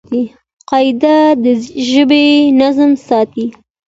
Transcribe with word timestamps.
قاعده 0.69 1.17
د 1.43 1.45
ژبي 1.89 2.27
نظم 2.61 2.91
ساتي. 3.07 3.45